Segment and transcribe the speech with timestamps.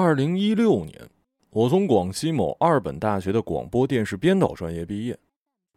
[0.00, 0.96] 二零一六年，
[1.50, 5.18] 我从广西某二本大学的广播电视编导专业毕业，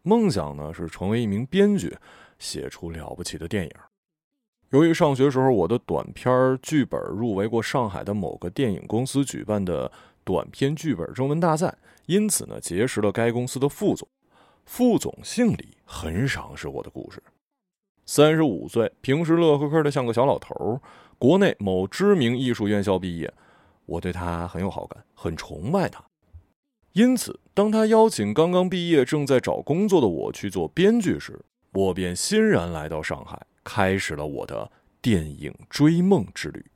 [0.03, 1.97] 梦想呢是成为一名编剧，
[2.37, 3.71] 写出了不起的电影。
[4.69, 9.91] 由于上学时候我的短片剧本入围过上海的某个电影公司举办的
[10.23, 11.75] 短片剧本征文大赛，
[12.05, 14.07] 因此呢结识了该公司的副总。
[14.65, 17.23] 副总姓李，很赏识我的故事。
[18.05, 20.79] 三十五岁，平时乐呵呵的像个小老头，
[21.17, 23.33] 国内某知名艺术院校毕业。
[23.91, 26.01] 我对他很有好感，很崇拜他，
[26.93, 36.70] 因此，当他邀请刚刚毕业、正在找工作的我去做编剧时，我便欣然来到上海，开始了我的电影追梦之旅。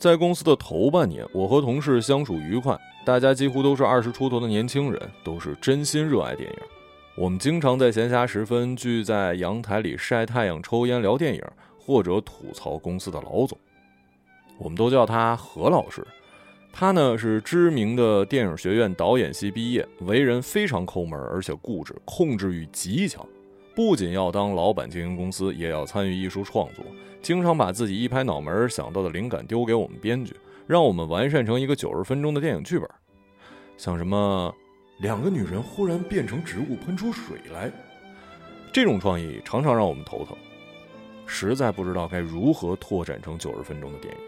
[0.00, 2.74] 在公司的头半年，我和同事相处愉快。
[3.04, 6.58] 大家几乎都是二十出头的年轻人，都是真心热爱电影。
[7.16, 11.42] 我们经常在闲暇时分聚在阳台里晒太阳、抽烟、聊电影，
[11.78, 13.58] 或者吐槽公司的老总。
[14.56, 16.02] 我们都叫他何老师。
[16.72, 23.22] 他呢是知名的电影学院导演系毕业，为人非常抠门，而且固执，控制欲极强。
[23.74, 26.84] 不仅要当老板经营公司，也要参与艺术创作，
[27.22, 30.34] 经常把自己一拍脑门想到的灵感丢给我们编剧。
[30.66, 32.88] 让我们完善成一个九十分钟的电影剧本，
[33.76, 34.54] 像什么
[34.98, 37.68] 两个女人忽然变成植物喷出水来，
[38.72, 40.36] 这种创意常常让我们头疼，
[41.26, 44.20] 实在不知道该如何拓展成九十分钟的电影。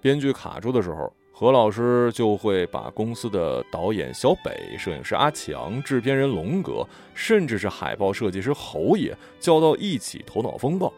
[0.00, 10.92] 编剧卡住的时候，何老师就会把公司的导演小北、摄影师阿强、制片人龙哥，甚至是海报设计师侯爷叫到一起头脑风暴。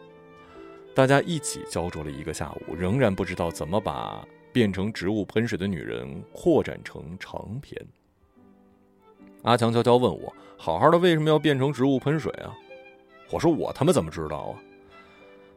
[0.95, 4.23] 大家一起焦灼了一个下午，仍然不知道怎么把
[4.53, 7.81] 变成植物喷水的女人扩展成长篇。
[9.45, 12.55] 阿强悄悄问我：“好好的为什么要变成植物喷水啊？”
[13.33, 14.61] 我说：“我他妈怎么知道啊？”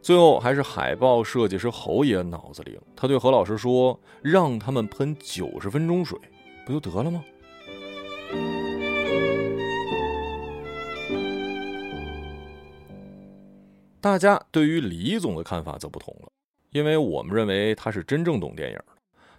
[0.02, 6.18] 最后还是海报设计师侯爷脑子灵，他对何老师说：“让他们喷九十分钟水，
[6.66, 7.24] 不就得了吗？”
[14.00, 16.30] 大家对于李总的看法则不同了，
[16.72, 18.86] 因为我们认为他是真正懂电影的。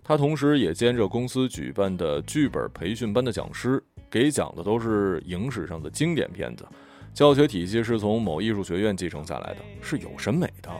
[0.05, 6.67] 他同时也兼着公司举办的剧本培训班的讲师，给讲的都是影史上的经典片子，
[7.15, 10.71] 教学体系是从某艺术学院继承下来的，是有审美的。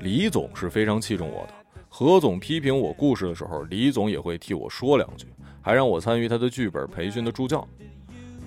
[0.00, 1.54] 李总是非常器重我的，
[1.88, 5.26] 何总批评我故事的时候，李总也会替我说两句，
[5.62, 7.66] 还让我参与他的剧本培训的助教。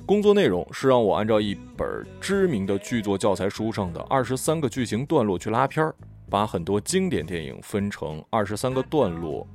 [0.06, 5.96] 工作内容是让我按照一本知名的剧作教材书上的二十三个剧情段落去拉片儿，
[6.30, 9.46] 把很多经典电影分成二十三个段落，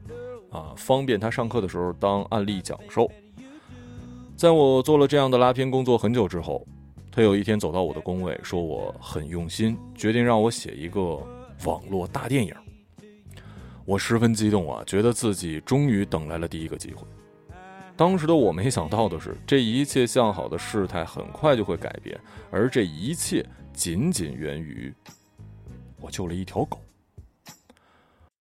[0.50, 3.10] 啊，方便他上课的时候当案例讲授。
[4.36, 6.66] 在我做了这样的拉片工作很久之后，
[7.14, 11.00] 他有一天走到我的工位，说我很用心，决定让我写一个
[11.66, 12.54] 网络大电影。
[13.84, 17.06] 我十分激动啊，觉得自己终于等来了第一个机会。
[17.94, 22.18] 当时的我没想到的是，这一切向好的事态很快就会改变，
[22.50, 23.44] 而这一切
[23.74, 24.90] 仅仅源于
[26.00, 26.80] 我救了一条狗。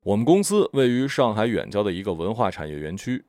[0.01, 3.21] 我们公司位于上海远郊的一个文化产业园区，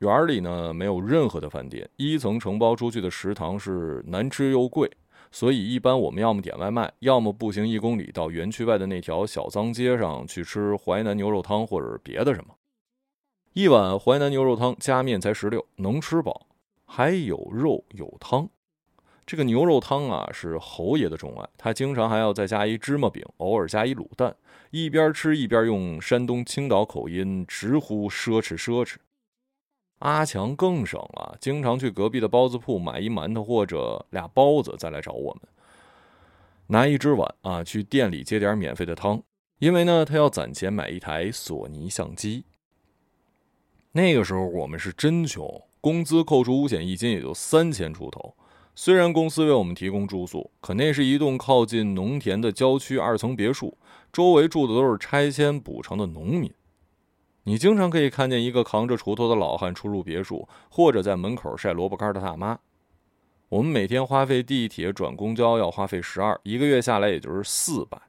[0.00, 4.90] 园里呢没有任何的饭店，一层承包出去的食堂是难吃又贵，
[5.30, 12.54] 所以一般我们要么点外卖，要么步行一公里到园区外的那条小脏街上去吃淮南牛肉汤或者别的什么。
[13.52, 16.46] 一碗淮南牛肉汤加面才十六，能吃饱，
[16.86, 18.48] 还有肉有汤。
[19.26, 24.34] 这个牛肉汤啊是侯爷的钟爱，他经常还要再加一芝麻饼，偶尔加一卤蛋，
[24.70, 28.96] 一边吃一边用山东青岛口音直呼奢侈奢侈。
[30.00, 35.42] 阿强更省了，经常去隔壁的包子铺买一馒头或者俩包子，再来找我们，
[36.66, 39.22] 拿一只碗啊去店里接点免费的汤，
[39.58, 42.44] 因为呢他要攒钱买一台索尼相机。
[43.92, 48.34] 那个时候我们是真穷，工资扣除五险一金也就三千出头。
[48.74, 53.76] 虽然公司为我们提供住宿，可那是一栋靠近农田的郊区二层别墅，
[54.10, 56.50] 周围住的都是拆迁补偿的农民。
[57.44, 62.58] 你经常可以看见一个扛着锄头的老汉出入别墅，或者在门口晒萝卜干的大妈。
[63.48, 68.00] 我们每天花费地铁转公交要花费十二，一个月下来也就是四百。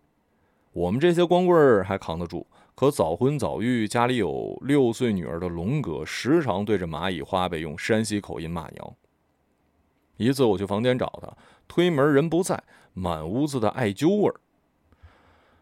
[0.74, 2.46] 我们这些光棍还扛得住。
[2.74, 8.96] 可早婚早育、家里有六岁女儿的龙哥，时常对着蚂蚁花呗用山西口音骂娘。
[10.18, 11.32] 一次我去房间找他，
[11.68, 12.64] 推门人不在，
[12.94, 14.36] 满屋子的艾灸味儿。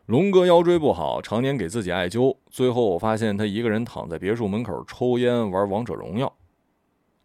[0.10, 6.34] 龙哥腰椎不好，常年给自己艾灸，最后我发现他一个人躺在别墅门口抽烟玩王者荣耀。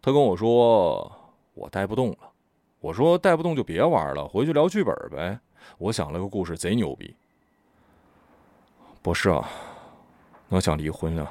[0.03, 1.11] 他跟我说
[1.55, 2.17] ：“我带不动了。
[2.79, 5.39] 我说带不动就别玩了，回去聊剧本呗。
[5.79, 7.15] 我想了个故事，贼牛逼。
[9.01, 9.49] 不是啊，
[10.49, 11.27] 我想离婚了。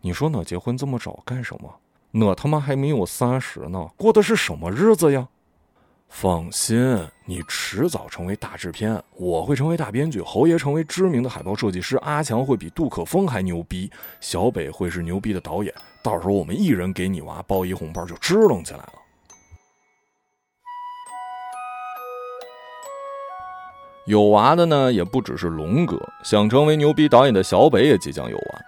[0.00, 2.26] 你说我结婚这么早干什么？
[2.26, 5.28] 我他妈还没有三十呢，过的是什么日子呀？
[6.10, 13.90] 放心，你迟早成为大制片，我会成为大编剧，侯爷成为知名的海报设计师，阿强会比杜可风还牛逼，
[14.20, 15.72] 小北会是牛逼的导演。
[16.02, 18.92] 到时候我们一人给你娃包一红包，就支棱起来了。
[24.04, 28.60] 有娃的呢，也不只是龙哥，想成为牛逼导演的小北也即将有娃。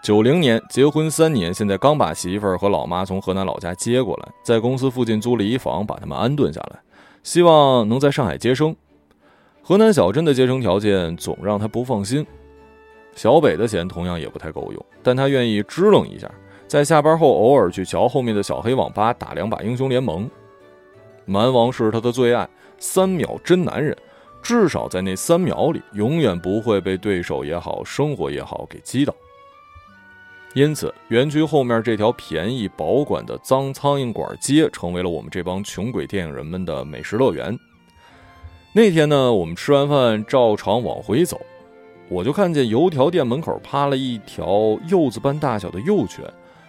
[0.00, 6.78] 九零年结婚三年，现在刚把媳妇儿和老妈从河南老家接过来，在公司附近租了一房，把他们安顿下来，
[7.22, 8.74] 希望能在上海接生。
[9.60, 12.24] 河南小镇的接生条件总让他不放心。
[13.14, 16.30] 小北的钱同样也不太够用，但他愿意支棱一下，
[16.66, 20.30] 在下班后偶尔去桥后面的小黑网吧打两把英雄联盟。
[21.26, 22.48] 蛮王是他的最爱，
[22.78, 23.94] 三秒真男人，
[24.40, 29.14] 至少在那三秒里，永远不会被对手也好，生活也好给击倒。
[30.54, 37.56] 因此，园区后面这条便宜保管的脏苍蝇馆街，成为了我们这帮穷鬼电影人们的美食乐园。
[38.72, 41.40] 那天呢，我们吃完饭照常往回走，
[42.08, 46.24] 我就看见油条店门口趴了一条柚子般大小的幼犬，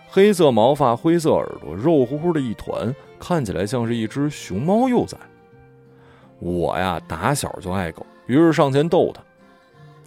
[0.08, 5.18] 黑色毛发，灰色耳朵，肉乎乎的一团，看起来像是一只熊猫幼崽。
[6.40, 9.22] 我呀，打小就爱狗，于是上前逗它。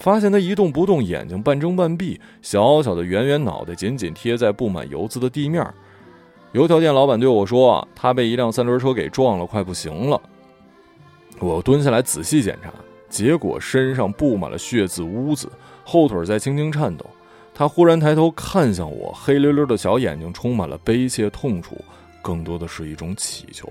[0.02, 5.64] 发现他一动不动，眼睛半睁半闭，小小的圆圆脑袋紧紧贴在布满油渍的地面。
[6.50, 10.20] 油条店老板对我说：“他被一辆三轮车给撞了，快不行了。”
[11.38, 12.72] 我蹲下来仔细检查，
[13.08, 15.48] 结果身上布满了血渍污渍，
[15.84, 17.06] 后腿在轻轻颤抖。
[17.54, 21.76] 他忽然抬头看向我，黑溜溜的小眼睛充满了悲切痛楚，
[22.20, 23.68] 更多的是一种乞求。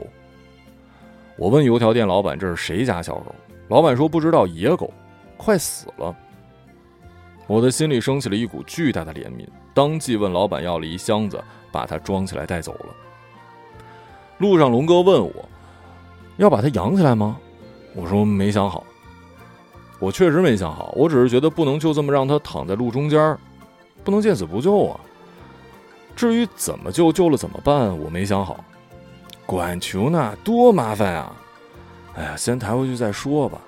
[1.36, 3.36] 我问油条店老板：“这是谁家小狗？”
[3.68, 4.89] 老板说：“不知道，野狗。”
[5.44, 6.16] 快死了！
[7.48, 12.86] 我的心里升起了一股巨大的怜悯，当即问老板要了一箱子，把它装起来带走了。
[14.38, 15.34] 路上，龙哥问我
[16.38, 17.40] 要把它养起来吗？
[17.96, 18.84] 我说没想好。
[19.98, 23.36] 我确实没想好，我只是觉得不能就这么让它躺在路中间，
[24.04, 25.00] 不能见死不救啊。
[26.16, 28.64] 至于怎么救，救了怎么办，我没想好。
[29.48, 31.36] 管球呢，多麻烦啊！
[32.14, 33.60] 哎呀，先抬回去再说吧。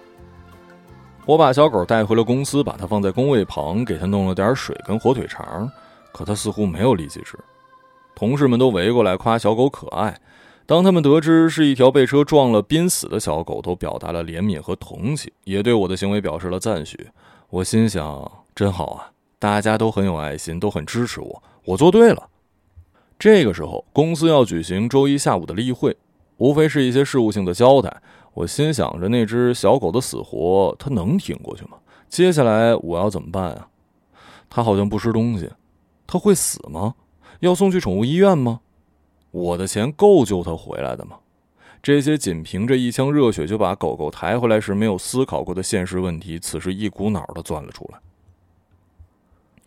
[1.26, 5.72] 我把小狗带回了公司，把它放在工位旁，给它弄了点水跟火腿肠，
[6.12, 7.40] 可它似乎没有力气吃。
[8.14, 10.20] 同事们都围过来夸小狗可爱。
[10.66, 17.08] 当他们得知是一条被车撞了濒死的小狗，都表达了怜悯和同情，也对我的行为表示了赞许。
[17.50, 22.30] 我心想，真好啊，大家都很有爱心，都很支持我，我做对了。
[23.18, 25.96] 这个时候，公司要举行周一下午的例会，
[26.38, 28.02] 无非是一些事务性的交代。
[28.34, 31.78] 我心想着那只小狗的死活，它能挺过去吗？
[32.10, 33.68] 接下来我要怎么办啊？
[34.50, 35.52] 它好像不吃东西，
[36.06, 36.96] 它会死吗？
[37.40, 38.62] 要送去宠物医院吗？
[39.32, 41.18] 我的钱够救它回来的吗？
[41.82, 48.00] 这些仅凭着一腔热血就把狗狗抬回来时没有思考过的现实问题，此时一股脑的钻了出来。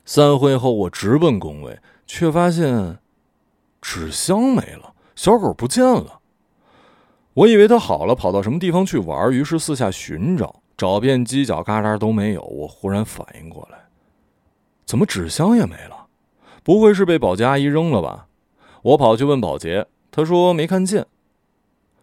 [0.04, 2.98] 散会后，我直奔工位，却发现
[3.82, 6.20] 纸箱没了，小狗不见了。
[7.36, 12.40] 我以为它好了，跑到什么地方去玩，于是四下寻找，找遍犄角旮旯都没有。
[12.40, 13.76] 我忽然反应过来，
[14.86, 16.06] 怎么纸箱也没了？
[16.62, 18.28] 不会是被保洁阿姨扔了吧？
[18.80, 21.04] 我跑去问保洁，她说没看见。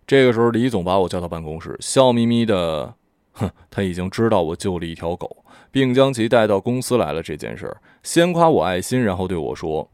[0.06, 2.94] 这个时候，李总把我叫到办公室，笑眯眯的，
[3.34, 9.90] 哼，他已经知道我救了一条狗，并将其带到公司来了这件事儿，先夸我爱心，然后对我说。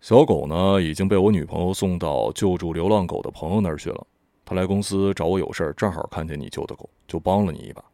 [0.00, 4.06] 小狗呢，已经被我女朋友送到救助流浪狗的朋友那儿去了。
[4.44, 7.84] 他来公司找我有事儿，正好看见你救的狗，就帮了你一把。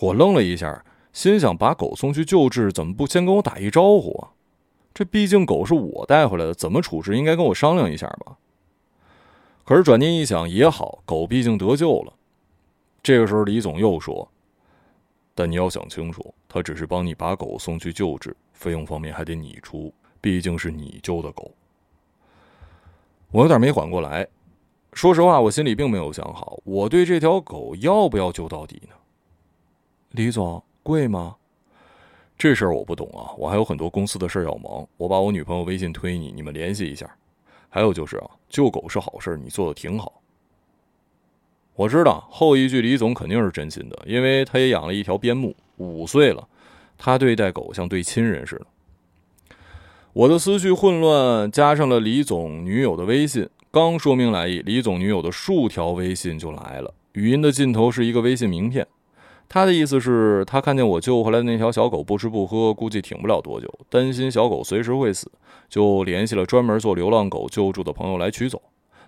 [0.00, 4.32] 我愣了一下，心想：把狗送去救治，怎么不先跟我打一招呼啊？
[4.94, 8.36] 这毕竟狗是我带回来的，怎么处置应该跟我商量一下吧。
[9.64, 12.12] 可是转念一想，也好，狗毕竟得救了。
[13.02, 14.28] 这个时候，李总又说
[15.36, 21.50] ：“但你要想清楚，他只是帮你把狗送去救治，费用方面还得你出。”毕竟是你救的狗，
[23.30, 24.26] 我有点没缓过来。
[24.92, 28.94] 说实话，我心里并没有想好，我对这条狗要不要救到底呢？
[30.10, 31.36] 李总，贵吗？
[32.36, 34.86] 这事儿我不懂啊，我还有很多公司的事要忙。
[34.96, 37.08] 我把我女朋友微信推你，你们联系一下。
[37.68, 40.22] 还有就是啊，救狗是好事，你做的挺好。
[41.74, 46.48] 我知道后一句李总肯定是真心的，因为他也养了一条边牧，五岁了，
[46.96, 48.66] 他对待狗像对亲人似的。
[50.18, 53.48] 我的思绪混乱，加上了李总女友的微信。
[53.70, 58.84] 刚说明来意，李总女友的数条微信就来了，语音的尽头是一个微信名片。
[59.48, 65.30] 他的意思是，他看见我救回来的那条小狗不吃不喝，估计挺不了多久，担心小狗随时会死，
[65.68, 68.60] 就联系了专门做流浪狗救助的朋友来取走。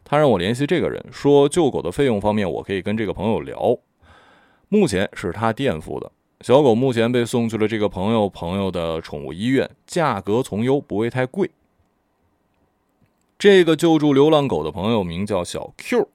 [0.05, 3.77] 他让我联系这个人，说救狗的费用方面，我可以跟这个朋友聊。
[4.69, 11.51] 目前是他垫付的，小狗目前被送去了这个朋友朋友的宠物医院，价格从优，不会太贵。
[13.39, 16.09] 这个救助流浪狗的朋友名叫小 Q。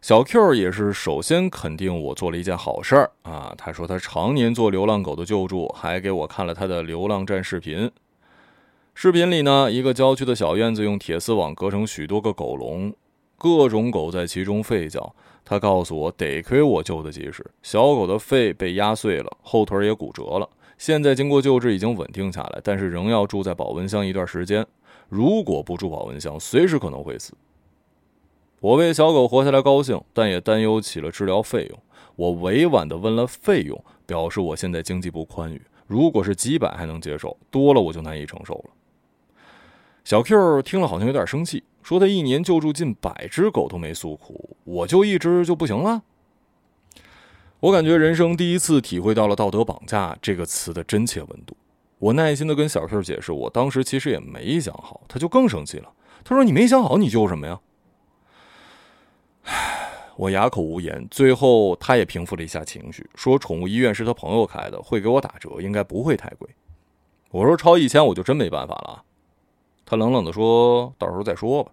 [0.00, 3.54] 小 Q 也是首先肯定我做了一件好事儿啊！
[3.58, 7.90] 他说他常年做流浪狗的救助，还给我看了他的流浪站视频。
[8.94, 12.94] 视频里呢，一个郊区的小院子用铁丝网隔成许多个狗笼，
[13.36, 15.14] 各种狗在其中吠叫。
[15.48, 24.66] 他告诉我，得亏我救得及时，小狗的肺被压碎了，后腿也骨折了，现在经过救治已经稳定下来，但是仍要住在保温箱一段时间。
[25.08, 27.32] 如果不住保温箱，随时可能会死。
[28.58, 31.78] 我为小狗活下来高兴，但也担忧起了治疗费用。
[32.16, 38.70] 我委婉地问了费用，表示我现在经济不宽裕，如果是几百还能接受，多了我就难以承受了。
[40.06, 46.00] 小 Q 听了好像有点生气，说他一年救助近百只狗都没诉苦，我就一只就不行了。
[47.58, 51.56] 我感觉人生第一次体会到了“道德绑架”这个词的真切温度。
[51.98, 55.92] 我耐心的跟小 Q 解释，我当时其实也没想好，他就更生气了。
[56.22, 57.58] 他说：“你没想好，你救什么呀？”
[59.42, 61.04] 唉，我哑口无言。
[61.10, 66.48] 最后，他也平复了一下情绪，说：“宠物医院是他朋友开的，会给我打折，应该不会太贵。”
[67.32, 69.02] 我说：“超一千，我就真没办法了。”
[69.86, 71.70] 他冷冷地说：“到时候再说吧。”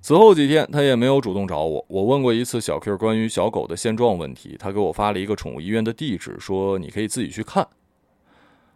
[0.00, 1.84] 此后几天，他也没有主动找我。
[1.88, 7.68] 我问过一次小 Q 关于小狗的现状问题，他给我发了一个宠物医院的地址，说：“你可以自己去看。”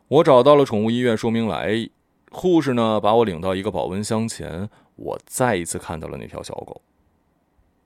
[0.08, 1.92] 我找到了宠物医院，说明来意。
[2.30, 6.82] 护士呢，把我领到一个保温箱前，我再一次看到了那条小狗。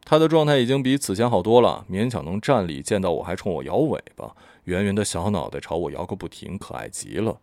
[0.05, 2.81] 它的状态已经比此前好多了，勉强能站立。
[2.81, 4.35] 见到我还冲我摇尾巴，
[4.65, 7.39] 圆圆的小脑袋朝我摇个不停，可爱极了。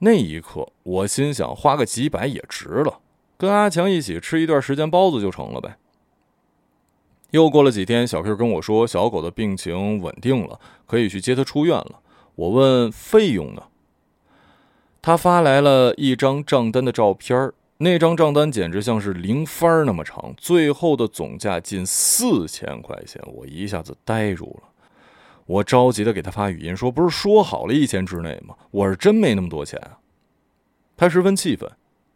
[0.00, 3.00] 那一刻，我心想，花个几百也值了，
[3.36, 5.76] 跟阿强一起吃一段时间包子就成了呗。
[7.30, 12.00] 又过了几天，小 Q 跟我说，小狗的病情稳定了，可以去接它出院了。
[12.34, 13.62] 我问费用呢？
[15.02, 17.52] 他发来了一张账单的照片。
[17.82, 24.69] 那张账单简直像是零番那么长，最后的总价近四千块钱，我一下子呆住了。
[25.50, 28.54] 我着急的给他发语音说：“不是说好了一千之内吗？
[28.70, 29.98] 我是真没那么多钱啊！”
[30.96, 31.68] 他十分气愤：“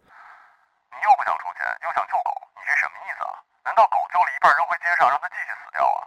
[0.07, 3.35] 你又不想出钱，又想救狗，你这什么意思啊？
[3.65, 6.07] 难道狗救了一半扔回街上，让它继续死掉啊？”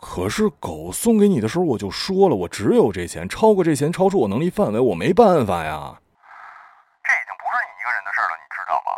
[0.00, 6.00] 可是狗送给你的时候我就说了，我只有这钱，超过这钱超出我能力范围，我没办法呀。
[7.04, 8.90] 这已经不是你一个人的事了，你知道吗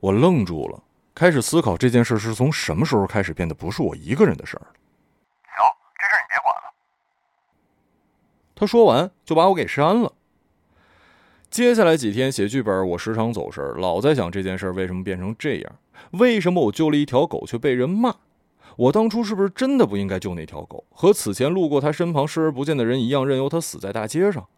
[0.00, 0.82] 我愣住了，
[1.20, 4.64] 开始思考这件事是从什么时候开始变得不是我一个人的事儿
[5.44, 5.62] 行，
[5.98, 6.72] 这事你别管了。
[8.54, 10.14] 他说完就把我给删了。
[11.50, 15.72] 接下来几天写剧本，我时常走神，老在想这件事为什么变成这样？
[16.12, 18.14] 为什么我救了一条狗却被人骂？
[18.76, 20.86] 我当初是不是真的不应该救那条狗？
[20.88, 24.48] 和此前路过他身旁视而不见的人一样，任由他死在大街上？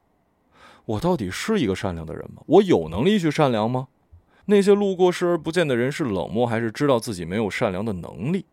[0.84, 2.44] 我到底是一个善良的人吗？
[2.46, 3.88] 我有能力去善良吗？
[4.44, 8.44] 那些路过视而不见的人是冷漠，还是知道自己没有善良的能力？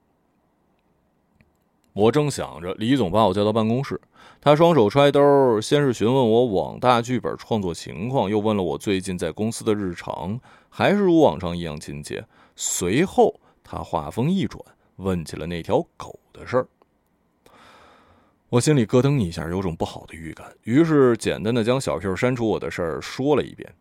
[1.93, 3.99] 我正想着，李总把我叫到办公室，
[4.39, 12.23] 他双手揣兜，先是询问我网大剧本创作情况，又问了我最近在公司的日常，还是如往常一样亲切。
[12.55, 14.63] 随后，他话锋一转，
[14.97, 16.67] 问起了那条狗的事儿。
[18.49, 23.73] 我心里咯噔一下，有种不好的预感，于是简单的将小 Q 删除我的事儿说了一遍。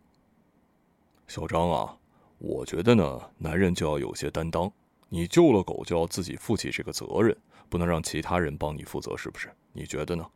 [1.29, 1.98] 小张啊。
[2.39, 4.71] 我觉得呢，男人就要有些担当。
[5.09, 7.37] 你救了狗，就要自己负起这个责任，
[7.69, 9.51] 不能让其他人帮你负责，是不是？
[9.73, 10.27] 你觉得呢？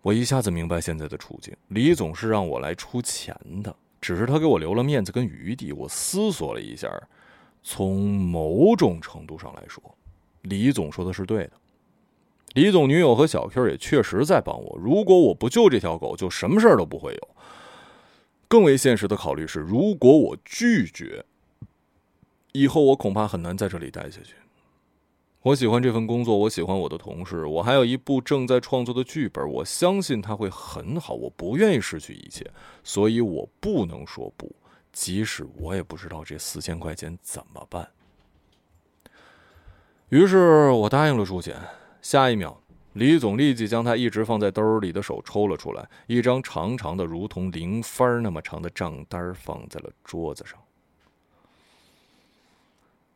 [0.00, 1.56] 我一下子明白现在的处境。
[1.68, 5.72] 李总是让我来出钱的，只是他给我留了面子跟余地。
[5.72, 6.88] 我思索了一下，
[7.62, 9.82] 从某种程度上来说，
[10.42, 11.52] 李总说的是对的。
[12.54, 14.78] 李总女友和小 Q 也确实在帮我。
[14.78, 17.28] 如果我不救这条狗，就什么事儿都不会有。
[18.48, 21.24] 更为现实的考虑是，如果我拒绝，
[22.52, 24.34] 以后我恐怕很难在这里待下去。
[25.42, 31.12] 我喜欢这份工作，我喜欢我的同事，我还有一部正在创作的剧本，我相信它会很好。
[31.12, 32.50] 我不愿意失去一切，
[32.82, 34.50] 所以我不能说不，
[34.90, 37.86] 即使我也不知道这四千块钱怎么办。
[40.08, 41.60] 于是我答应了出钱。
[42.00, 42.58] 下一秒，
[42.94, 50.58] 李总立即将他一直放在兜里的手抽了出来，一张长长的、如同零番那么长的账单放在了桌子上。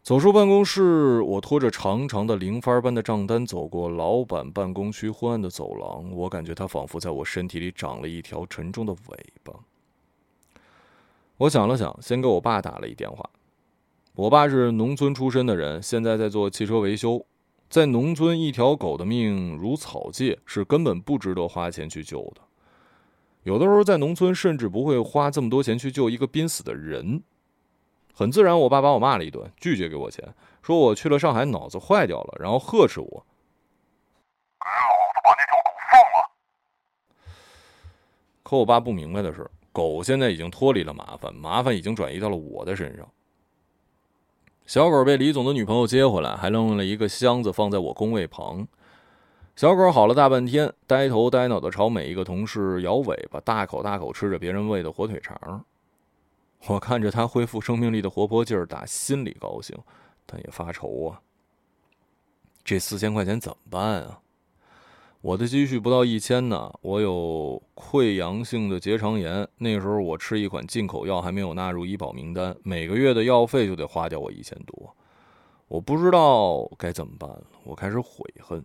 [0.02, 9.52] 走出办公室，我拖着长长的零番般的账单走过老板办公区昏暗的走廊，我感觉他仿佛在我身体里长了一条沉重的尾巴。
[11.36, 13.30] 我想了想，先给我爸打了一电话。
[14.14, 17.24] 我爸是农村出身的人，现在在做汽车维修。
[17.68, 22.40] 在农村，一条狗的命如草芥，是根本不值得花钱去救的。
[23.42, 27.22] 有的时候，在农村甚至不会花这么多钱去救一个濒死的人。
[28.14, 33.06] 很自然，我爸把我骂了一顿，拒绝给我钱，说我去了上海脑子坏掉了，然后呵斥我
[34.58, 36.30] ：“给老子把那条狗放了！”
[38.42, 43.06] 可我爸不明白的是，狗现在已经脱离了麻烦，麻烦已经转移到了我的身上。
[44.68, 48.68] 小狗被李总的女朋友接回来，还扔了一个箱子放在我工位旁。
[49.56, 55.64] 小狗好了大半天，呆头呆脑的朝每一个同事摇尾巴，大口大口吃着别人喂的火腿肠。
[56.66, 59.74] 我看着它恢复生命力的活泼劲儿，打心里高兴，
[60.26, 61.18] 但也发愁啊。
[62.62, 64.20] 这四千块钱怎么办啊？
[65.20, 69.46] 我的积蓄不到一千呢，我有溃疡性的结肠炎。
[69.58, 74.94] 那时候我吃一款进口药还没有纳入医保名单，每个月的药费就得花掉我一千多。
[75.66, 78.64] 我不知道该怎么办了，我开始悔恨。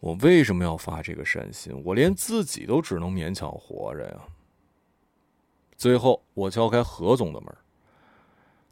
[0.00, 1.80] 我为什么要发这个善心？
[1.84, 4.20] 我连自己都只能勉强活着呀。
[5.76, 7.54] 最后，我敲开何总的门，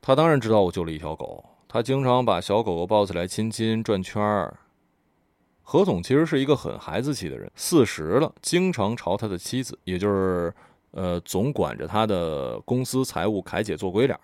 [0.02, 4.58] 他当然知道我救了一条狗，他经常把小狗狗抱起来亲亲转圈儿。
[5.66, 10.54] 何总其实是一个很孩子气的人，四十了，经常朝他的妻子，也就是
[10.90, 14.16] 呃总管着他的公司财务凯姐做鬼脸。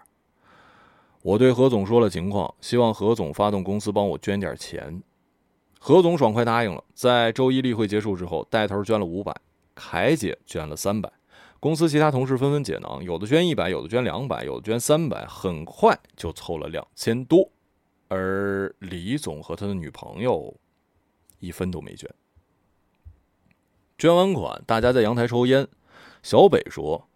[1.22, 5.02] 我对何总说了情况，希望何总发动公司帮我捐点钱。
[5.78, 9.34] 何总爽快答应了，在周一例会结束之后，带头捐了五百，
[9.74, 11.10] 凯姐捐了三百，
[11.58, 17.50] 公司其他同事纷纷解囊，有的捐一百，有的捐两百，有的捐三百，很快就凑了两千多。
[18.08, 20.54] 而李总和他的女朋友。
[21.40, 22.08] 一分都没捐。
[23.98, 25.66] 捐完款，大家在阳台抽烟。
[26.22, 27.08] 小北说：“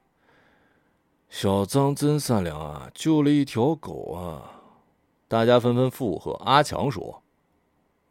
[1.31, 4.63] 小张真善良啊，救了一条狗啊！”
[5.29, 6.33] 大家纷纷附和。
[6.45, 7.23] 阿强说：“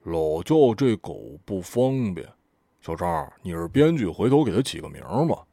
[0.04, 2.28] 老叫这狗不方便。”
[2.82, 5.46] 小张，你是编剧，回头给他起个名吧。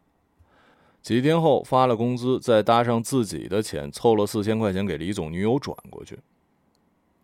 [1.01, 6.19] 几天后发了工资，再搭上自己的钱，凑了四千块钱给李总女友转过去。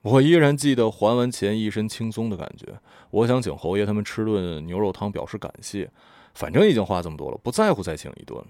[0.07, 2.79] 我依然记得还完钱一身轻松的感觉。
[3.11, 5.91] 我想请侯爷他们吃顿牛肉汤表示感谢，
[6.33, 8.47] 反正已经花这么多了，不在乎再请一顿了。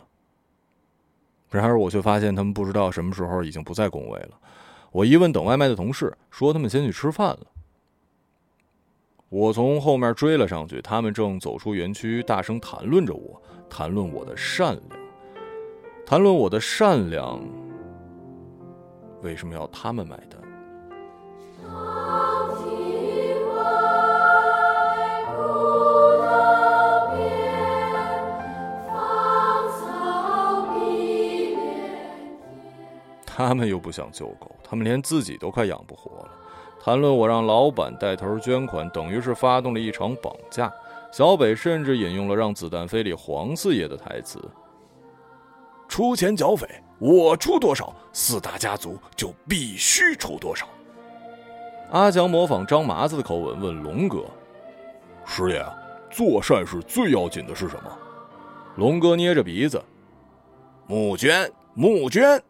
[1.49, 4.39] 然而我却发现他们不知道什么时候已经不在工位了。
[4.93, 7.47] 我一问等外卖的同事，说他们先去吃饭了。
[9.31, 13.41] 我从后面追了上去，他们正走出园区，大声谈论着我，
[13.71, 15.01] 谈论我的善良，
[16.05, 17.43] 谈论我的善良。
[19.23, 20.46] 为什么要他们买单？
[33.37, 36.31] 他们又不想救狗，他们连自己都快养不活了。
[36.83, 40.73] 谈论我让老板带头捐款，等于是发动了一场绑架。
[41.13, 44.43] 小北甚至引用了《让子弹飞》里黄四爷的台词
[45.87, 46.67] ：“出钱剿匪，
[46.99, 50.67] 我出多少，四大家族就必须出多少。”
[51.93, 54.25] 阿强模仿张麻子的口吻问龙哥
[55.27, 55.63] ：“师爷，
[56.11, 57.99] 做善事最要紧的是什么？”
[58.77, 59.83] 龙哥捏着鼻子
[60.89, 62.43] ：“募捐，募捐。”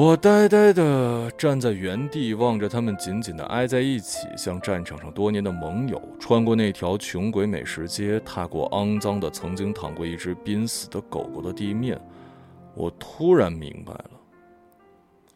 [0.00, 12.00] 我呆呆地站在原地，望着他们紧紧地挨在一起，像战场上多年的盟友，穿过那条穷鬼美食街，踏过肮脏的曾经躺过一只濒死的狗狗的地面。
[12.76, 14.10] 我突然明白了，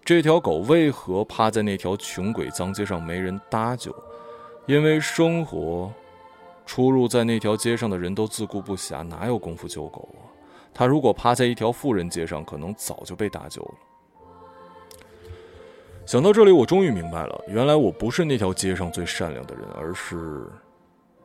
[0.04, 3.92] 这条狗为何趴在那条穷鬼脏街上没人搭救，
[4.66, 5.92] 因为生活
[6.64, 10.22] 出入在那条街上的人都自顾不暇，哪有功夫救狗啊？
[10.72, 13.74] 它如果趴在一条富人街上，可能早就被搭救了。
[16.04, 20.46] 想到这里，我终于明白了，原来我不是那条街上最善良的人，而是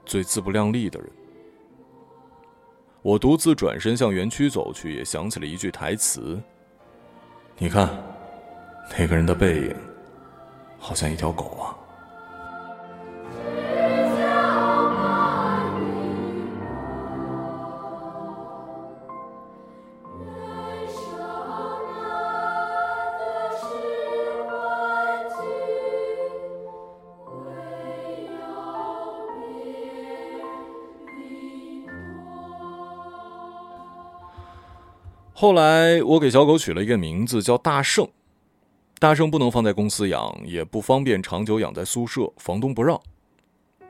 [0.06, 1.10] 最自不量力的人。
[3.02, 6.40] 我独自转身向园区走去，也想起了一句台词
[7.58, 7.90] ：“你看，
[8.98, 9.76] 那个人的背影，
[10.78, 11.76] 好像一条狗啊。”
[35.40, 38.08] 后来我给小狗取了一个名字叫大圣。
[38.98, 43.00] 大圣不能放在公司养，也不方便长久养在宿舍，房东不让。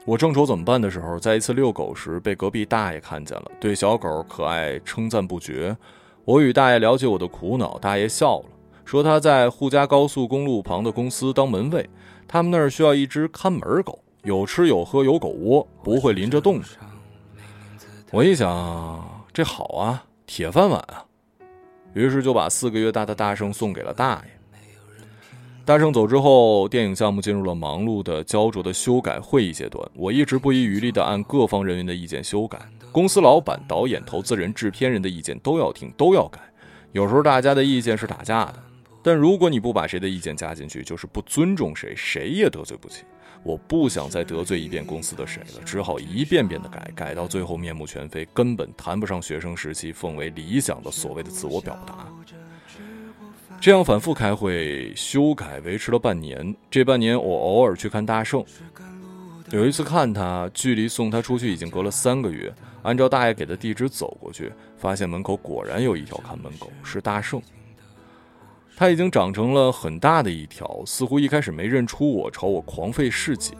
[0.03, 5.77] 我正愁怎么办的时候，在一次遛狗时被隔壁大爷看见了，对小狗可爱称赞不绝。
[6.25, 8.45] 我与大爷了解我的苦恼，大爷笑了，
[8.83, 11.89] 说他在沪嘉高速公路旁的公司当门卫，
[12.27, 16.67] 他们那儿需要一只看门狗，有吃有喝有狗窝，不会淋着冻着。
[18.11, 21.05] 我一想，这好啊，铁饭碗啊，
[21.97, 24.31] 于是就把四个月大的大圣送给了大爷。
[25.65, 29.83] 大圣走之后，电影项目进入了忙碌的、焦灼的修改会议阶段。
[29.95, 32.59] 我一直不遗余力地按各方人员的意见修改，
[32.91, 36.39] 公司老板、导演、投资人、制片人的意见都要听，都要改。
[36.91, 38.63] 有时候大家的意见是打架的，
[39.07, 43.05] 但如果你不把谁的意见加进去，就是不尊重谁，谁也得罪不起。
[43.41, 52.05] 我不想再得罪一遍公司的谁了，只好一遍遍的改，改到最后面目全非，根本谈不上学生时期奉为理想的所谓的自我表达。
[53.61, 56.53] 这样反复开会修改，维持了半年。
[56.69, 58.43] 这半年，我偶尔去看大圣。
[59.51, 62.53] 有一次看他，距离送他出去已经隔了三个月。
[62.83, 67.41] 按照大爷给的地址走过去，发现门口果然有一条看门狗，是大圣。
[68.79, 73.57] 他已经长成了很大的一条，似乎一开始没认出我，朝我狂吠示警。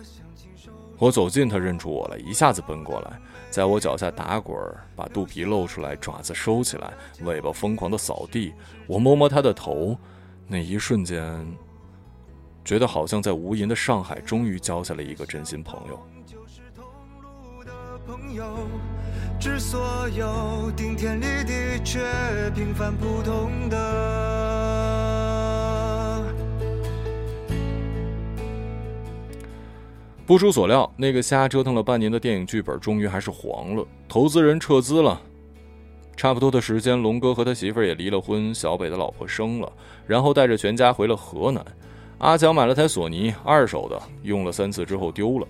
[0.99, 3.19] 我走近，他认出我了，一下子奔过来。
[3.49, 4.55] 在我脚下打滚，
[4.95, 8.53] 把肚皮露出来，爪子收起来，尾巴疯狂的扫地。
[8.85, 9.97] 我摸摸他的头，
[10.47, 11.43] 那一瞬间，
[12.63, 15.99] 觉得好像在无垠的上海终于交下了一个真心朋友。
[19.39, 21.99] 致所有顶天立地却
[22.55, 24.66] 平凡普通的。
[30.27, 35.19] 不出所料，那个瞎折腾了半年的电影剧本终于还是黄了，投资人撤资了。
[36.17, 39.71] 差不多的时间，龙哥和他媳妇儿也离了婚，小北的老婆生了，
[40.05, 41.65] 然后带着全家回了河南。
[42.17, 45.47] 阿强买了台索尼，二手的，用了三次之后丢了。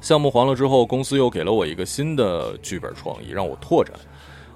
[0.00, 3.94] 项目黄了之后，公司又给了我一个新的剧本创意，让我拓展，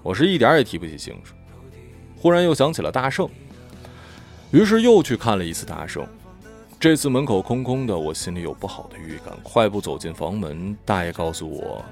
[0.03, 1.33] 我是一点也提不起兴致。
[2.17, 3.29] 忽然又想起了大圣，
[4.51, 6.05] 于是又去看了一次大圣。
[6.85, 9.35] 这次门口空空的，我心里有不好的预感。
[9.42, 11.83] 快步走进房门，大爷告诉我，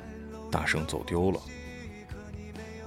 [0.51, 1.41] 大圣走丢了。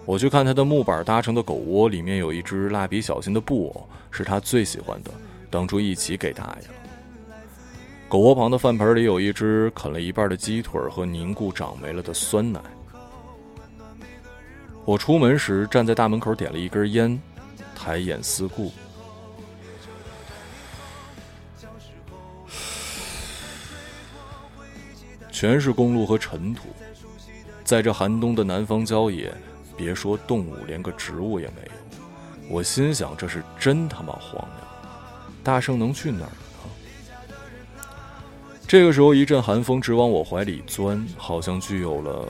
[0.05, 5.09] 我去看他的木板搭成的狗窝，里面有一只蜡笔小新的布偶，是他最喜欢的，
[5.49, 6.73] 当初一起给大爷了。
[8.07, 12.61] 狗窝旁的饭盆里有一只啃了一半的鸡腿和凝固长没了的酸奶。
[14.85, 17.19] 我出门时站在大门口点了一根烟，
[17.75, 18.71] 抬眼四顾。
[25.35, 26.69] 全是公路和尘土，
[27.65, 29.33] 在这寒冬的南方郊野，
[29.75, 31.71] 别说动物，连个植物也没有。
[32.47, 34.49] 我心想，这是真他妈荒凉。
[35.43, 36.31] 大圣能去哪儿呢？
[38.65, 42.29] 这个时候，一阵寒风直往我怀里钻，好像具有了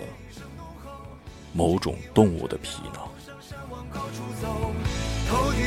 [1.54, 3.08] 某种动物的皮囊。
[5.30, 5.62] 头顶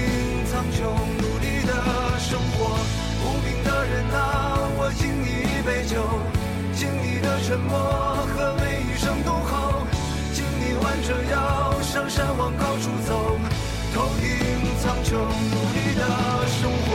[0.44, 0.83] 苍穹，
[1.22, 2.77] 努力的生活，
[3.22, 6.03] 无名的人啊，我敬你一杯酒。
[6.79, 9.85] 敬你的沉默和每一声怒吼，
[10.33, 13.37] 敬你弯着腰上山往高处走，
[13.93, 14.31] 头顶
[14.81, 16.87] 苍穹，努力的生活，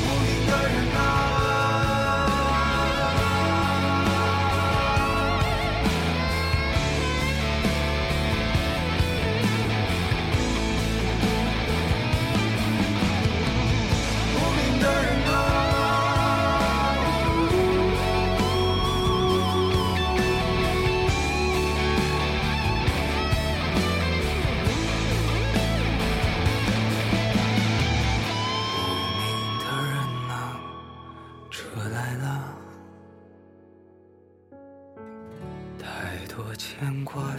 [0.00, 1.37] 无名的人啊。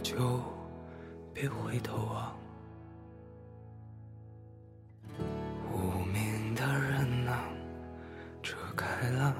[0.10, 0.41] 就
[1.36, 2.36] 别回头望。
[5.72, 7.43] 无名的人啊，
[8.41, 9.36] 车开了。